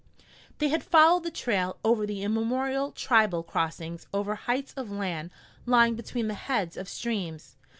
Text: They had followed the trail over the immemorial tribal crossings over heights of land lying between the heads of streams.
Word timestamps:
They 0.57 0.69
had 0.69 0.81
followed 0.81 1.25
the 1.25 1.29
trail 1.29 1.77
over 1.85 2.07
the 2.07 2.23
immemorial 2.23 2.91
tribal 2.91 3.43
crossings 3.43 4.07
over 4.11 4.33
heights 4.33 4.73
of 4.75 4.89
land 4.89 5.29
lying 5.67 5.93
between 5.93 6.27
the 6.27 6.33
heads 6.33 6.75
of 6.75 6.89
streams. 6.89 7.55